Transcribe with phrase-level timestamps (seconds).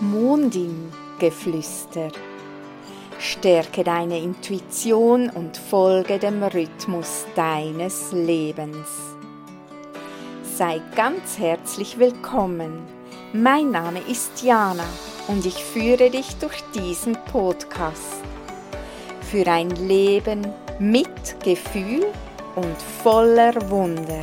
[0.00, 2.08] Mondin-Geflüster.
[3.18, 8.88] Stärke deine Intuition und folge dem Rhythmus deines Lebens.
[10.56, 12.80] Sei ganz herzlich willkommen.
[13.34, 14.86] Mein Name ist Jana
[15.28, 18.22] und ich führe dich durch diesen Podcast.
[19.30, 20.46] Für ein Leben
[20.78, 22.06] mit Gefühl
[22.56, 24.22] und voller Wunder.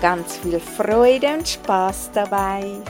[0.00, 2.80] Ganz viel Freude und Spaß dabei.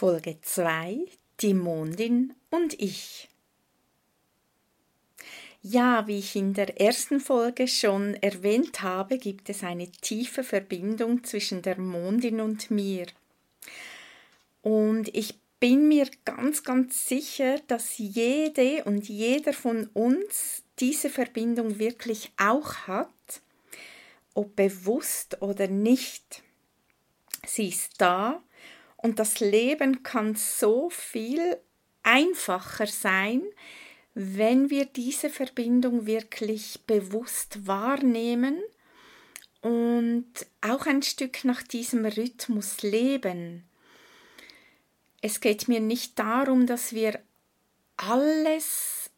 [0.00, 0.96] Folge 2
[1.40, 3.28] Die Mondin und ich.
[5.60, 11.22] Ja, wie ich in der ersten Folge schon erwähnt habe, gibt es eine tiefe Verbindung
[11.22, 13.08] zwischen der Mondin und mir.
[14.62, 21.78] Und ich bin mir ganz, ganz sicher, dass jede und jeder von uns diese Verbindung
[21.78, 23.42] wirklich auch hat,
[24.32, 26.42] ob bewusst oder nicht.
[27.46, 28.42] Sie ist da
[29.02, 31.58] und das Leben kann so viel
[32.02, 33.42] einfacher sein,
[34.14, 38.60] wenn wir diese Verbindung wirklich bewusst wahrnehmen
[39.62, 40.26] und
[40.60, 43.64] auch ein Stück nach diesem Rhythmus leben.
[45.22, 47.20] Es geht mir nicht darum, dass wir
[47.96, 49.10] alles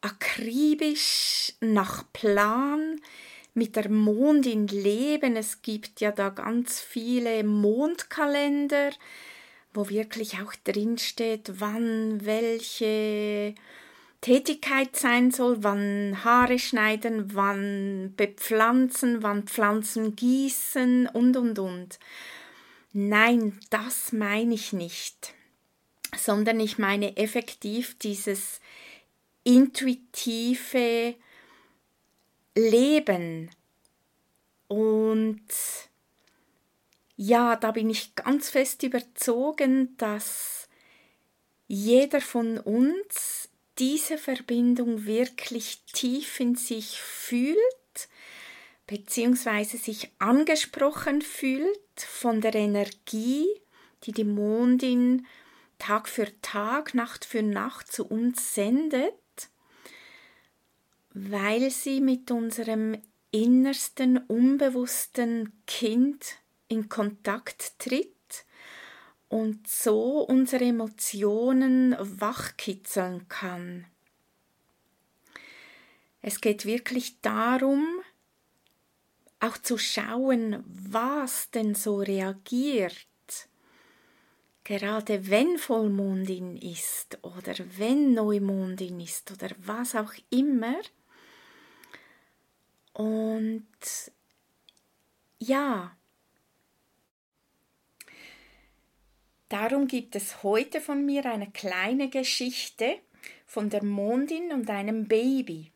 [0.00, 3.00] akribisch nach Plan
[3.54, 5.36] mit der Mondin leben.
[5.36, 8.90] Es gibt ja da ganz viele Mondkalender,
[9.72, 13.54] wo wirklich auch drin steht, wann welche
[14.20, 21.98] Tätigkeit sein soll, wann Haare schneiden, wann bepflanzen, wann Pflanzen gießen und und und.
[22.92, 25.34] Nein, das meine ich nicht,
[26.16, 28.60] sondern ich meine effektiv dieses
[29.42, 31.16] intuitive
[32.54, 33.50] Leben.
[34.68, 35.46] Und
[37.16, 40.68] ja, da bin ich ganz fest überzogen, dass
[41.66, 47.58] jeder von uns diese Verbindung wirklich tief in sich fühlt,
[48.86, 53.46] beziehungsweise sich angesprochen fühlt von der Energie,
[54.04, 55.26] die die Mondin
[55.78, 59.14] Tag für Tag, Nacht für Nacht zu uns sendet
[61.14, 66.36] weil sie mit unserem innersten, unbewussten Kind
[66.68, 68.44] in Kontakt tritt
[69.28, 73.86] und so unsere Emotionen wachkitzeln kann.
[76.20, 77.86] Es geht wirklich darum,
[79.40, 82.94] auch zu schauen, was denn so reagiert,
[84.64, 90.76] gerade wenn Vollmondin ist oder wenn Neumondin ist oder was auch immer,
[92.94, 93.66] und
[95.38, 95.94] ja,
[99.48, 102.98] darum gibt es heute von mir eine kleine Geschichte
[103.46, 105.70] von der Mondin und einem Baby.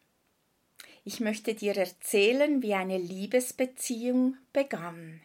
[1.05, 5.21] Ich möchte dir erzählen, wie eine Liebesbeziehung begann.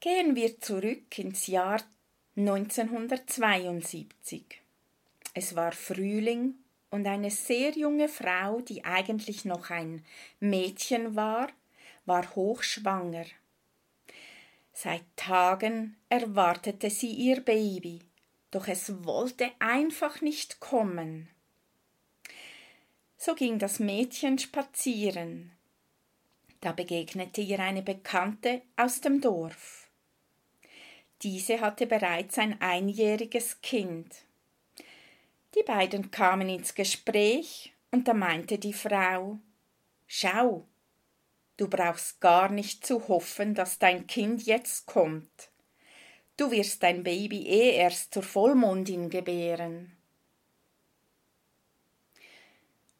[0.00, 1.82] Gehen wir zurück ins Jahr
[2.36, 4.60] 1972.
[5.32, 6.56] Es war Frühling
[6.94, 10.04] und eine sehr junge Frau, die eigentlich noch ein
[10.38, 11.48] Mädchen war,
[12.06, 13.24] war hochschwanger.
[14.72, 17.98] Seit Tagen erwartete sie ihr Baby,
[18.52, 21.28] doch es wollte einfach nicht kommen.
[23.16, 25.50] So ging das Mädchen spazieren.
[26.60, 29.88] Da begegnete ihr eine Bekannte aus dem Dorf.
[31.22, 34.14] Diese hatte bereits ein einjähriges Kind.
[35.56, 39.38] Die beiden kamen ins Gespräch, und da meinte die Frau
[40.06, 40.66] Schau,
[41.56, 45.50] du brauchst gar nicht zu hoffen, dass dein Kind jetzt kommt.
[46.36, 49.96] Du wirst dein Baby eh erst zur Vollmondin gebären.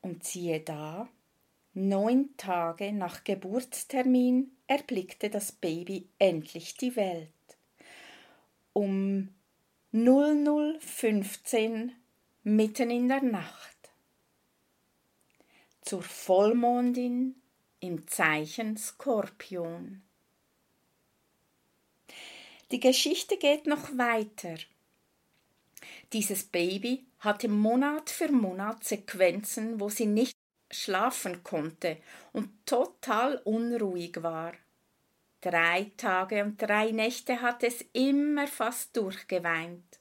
[0.00, 1.08] Und siehe da,
[1.72, 7.30] neun Tage nach Geburtstermin erblickte das Baby endlich die Welt.
[8.72, 9.34] Um
[9.92, 11.92] 0015
[12.46, 13.90] mitten in der Nacht.
[15.80, 17.36] Zur Vollmondin
[17.80, 20.02] im Zeichen Skorpion.
[22.70, 24.56] Die Geschichte geht noch weiter.
[26.12, 30.36] Dieses Baby hatte Monat für Monat Sequenzen, wo sie nicht
[30.70, 31.96] schlafen konnte
[32.34, 34.52] und total unruhig war.
[35.40, 39.98] Drei Tage und drei Nächte hat es immer fast durchgeweint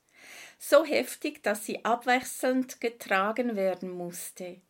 [0.70, 4.62] so heftig, dass sie abwechselnd getragen werden musste.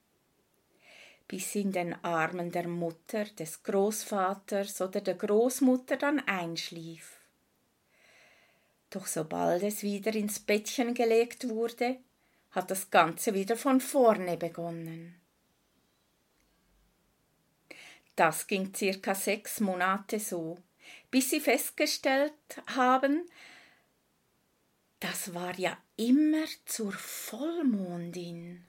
[1.27, 7.17] bis in den Armen der Mutter, des Großvaters oder der Großmutter dann einschlief.
[8.89, 11.97] Doch sobald es wieder ins Bettchen gelegt wurde,
[12.51, 15.15] hat das Ganze wieder von vorne begonnen.
[18.15, 20.59] Das ging circa sechs Monate so,
[21.09, 22.33] bis sie festgestellt
[22.75, 23.27] haben,
[25.03, 28.63] das war ja immer zur Vollmondin.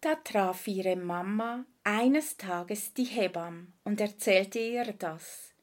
[0.00, 5.54] Da traf ihre Mama eines Tages die Hebamme und erzählte ihr das.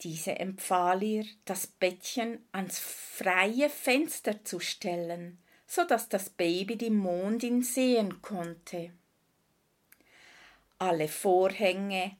[0.00, 6.90] Diese empfahl ihr, das Bettchen ans freie Fenster zu stellen, so dass das Baby die
[6.90, 8.90] Mondin sehen konnte.
[10.80, 12.16] Alle Vorhänge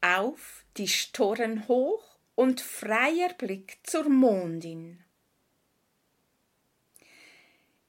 [0.00, 5.04] auf, die Storen hoch und freier Blick zur Mondin.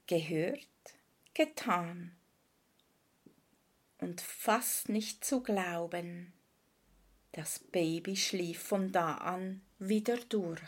[0.07, 0.67] Gehört,
[1.33, 2.15] getan
[3.99, 6.33] und fast nicht zu glauben.
[7.31, 10.61] Das Baby schlief von da an wieder durch.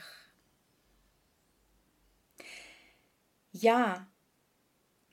[3.52, 4.08] Ja,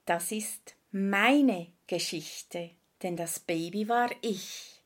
[0.06, 2.70] das ist meine Geschichte,
[3.02, 4.79] denn das Baby war ich.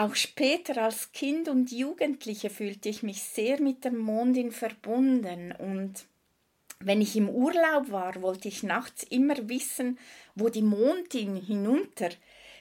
[0.00, 6.06] Auch später als Kind und Jugendliche fühlte ich mich sehr mit der Mondin verbunden und
[6.78, 9.98] wenn ich im Urlaub war, wollte ich nachts immer wissen,
[10.34, 12.08] wo die Mondin hinunter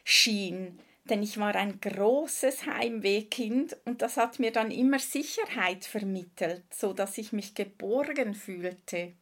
[0.04, 6.66] schien, denn ich war ein großes Heimwehkind und das hat mir dann immer Sicherheit vermittelt,
[6.74, 9.14] so dass ich mich geborgen fühlte.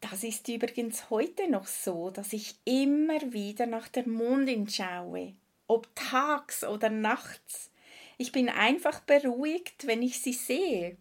[0.00, 5.34] Das ist übrigens heute noch so, dass ich immer wieder nach der Mondin schaue,
[5.66, 7.70] ob tags oder nachts.
[8.18, 10.96] Ich bin einfach beruhigt, wenn ich sie sehe.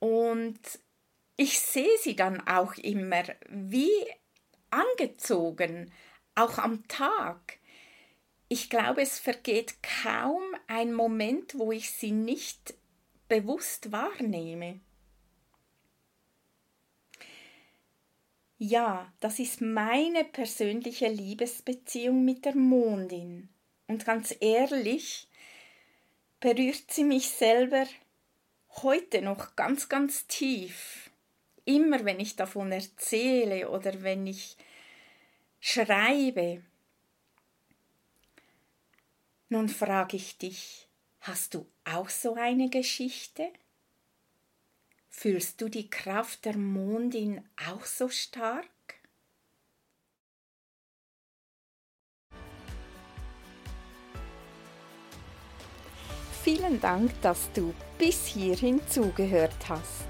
[0.00, 0.60] Und
[1.36, 3.92] ich sehe sie dann auch immer wie
[4.70, 5.92] angezogen,
[6.34, 7.58] auch am Tag.
[8.48, 12.74] Ich glaube, es vergeht kaum ein Moment, wo ich sie nicht
[13.28, 14.80] bewusst wahrnehme.
[18.58, 23.48] Ja, das ist meine persönliche Liebesbeziehung mit der Mondin.
[23.86, 25.28] Und ganz ehrlich,
[26.40, 27.86] berührt sie mich selber
[28.82, 31.04] heute noch ganz, ganz tief
[31.64, 34.56] immer wenn ich davon erzähle oder wenn ich
[35.60, 36.62] schreibe.
[39.48, 40.88] Nun frage ich dich,
[41.20, 43.50] hast du auch so eine Geschichte?
[45.08, 48.68] Fühlst du die Kraft der Mondin auch so stark?
[56.44, 60.04] Vielen Dank, dass du bis hierhin zugehört hast.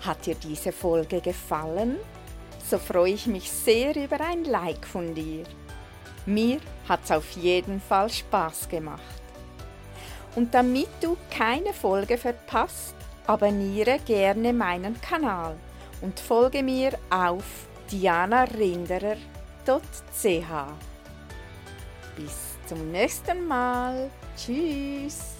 [0.00, 1.98] Hat dir diese Folge gefallen?
[2.68, 5.44] So freue ich mich sehr über ein Like von dir.
[6.26, 9.00] Mir hat es auf jeden Fall Spaß gemacht.
[10.34, 12.96] Und damit du keine Folge verpasst,
[13.28, 15.54] abonniere gerne meinen Kanal
[16.00, 17.44] und folge mir auf
[17.92, 19.14] dianarinderer.ch.
[22.16, 24.08] Bis zum nächsten Mal.
[24.36, 25.39] Tschüss.